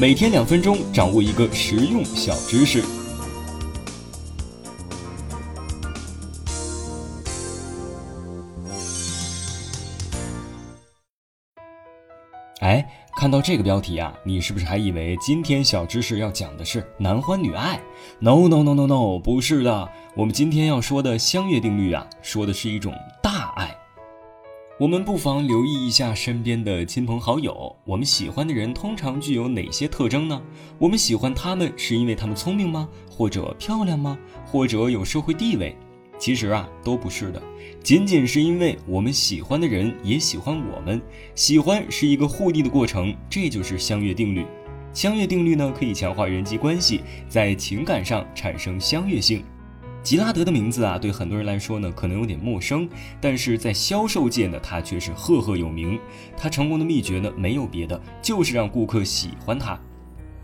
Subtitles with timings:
[0.00, 2.82] 每天两分钟，掌握一个实用小知识。
[12.60, 12.84] 哎，
[13.16, 17.80] 看到这个标题啊，你是不是还以为今天小知识要讲的是男欢女爱
[18.18, 19.88] ？No No No No No，不是的。
[20.16, 22.92] 我们今天要说的相悦定律啊，说的是一种。
[24.82, 30.42] 我们不妨留意一下身边的亲朋好友，我们喜欢的人通常具有哪些特征呢？
[30.76, 32.88] 我们喜欢他们是因为他们聪明吗？
[33.08, 34.18] 或者漂亮吗？
[34.44, 35.76] 或者有社会地位？
[36.18, 37.40] 其实啊，都不是的，
[37.80, 41.00] 仅仅是因为我们喜欢的人也喜欢我们。
[41.36, 44.44] 喜欢是一个互利的过程，这就是相悦定律。
[44.92, 49.44] 相悦定律呢，可以强化人际关系，在情感上产生相悦性。
[50.02, 52.88] 吉拉德的名字啊，对很多人来说呢，可能有点陌生，
[53.20, 55.98] 但是在销售界呢，他却是赫赫有名。
[56.36, 59.78] 他成功的秘诀呢，没有别的，就是让顾客喜欢他。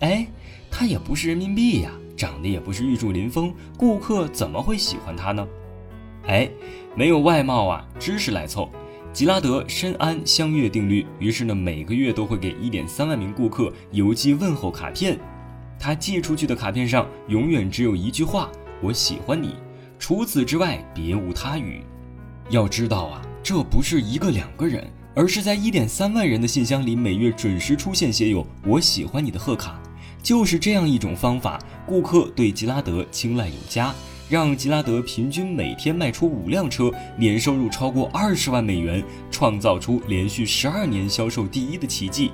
[0.00, 0.26] 哎，
[0.70, 5.46] 他也不是人民币呀，长得也不是玉树临风，顾客怎么会喜欢他呢？
[6.26, 6.48] 哎，
[6.96, 8.70] 没有外貌啊，知识来凑。
[9.12, 15.18] 吉拉德深谙相悦定律，于是呢，每个月都会给一点三万名顾客邮寄问候卡片。
[15.78, 18.50] 他寄出去的卡片上永远只有一句话
[18.82, 19.54] ：“我喜欢你。”
[19.98, 21.80] 除此之外，别无他语。
[22.50, 29.80] 要知道啊，这不是一个两个人，而是在一点三万人的信箱里，每月准时出现写有“我喜欢你”的贺卡。
[30.22, 33.94] 就是这样一种方法，顾客对吉拉德青睐有加。
[34.28, 42.30] 让吉拉德平均每天卖出五辆车，年收入超过二十万美元，创造出连续十二年销售第一的奇迹。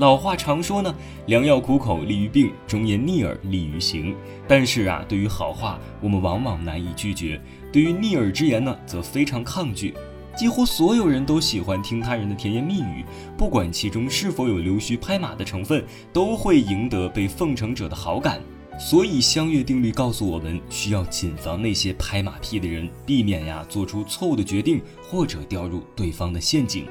[0.00, 0.94] 老话常说呢，
[1.26, 4.16] 良药苦口利于病，忠言逆耳利于行。
[4.48, 7.38] 但是啊，对于好话，我们往往难以拒绝；
[7.70, 9.92] 对于逆耳之言呢，则非常抗拒。
[10.34, 13.04] 几乎所有人都喜欢听他人的甜言蜜语，
[13.36, 15.84] 不管其中是否有溜须拍马的成分，
[16.14, 18.40] 都会赢得被奉承者的好感。
[18.78, 26.86] 所以，相悦定律告诉我们，需要谨防那些拍马屁的人，避免呀做出错误的决定或者掉入对方的陷阱。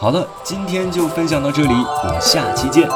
[0.00, 2.88] 好了，今天就分享到这里，我们下期见。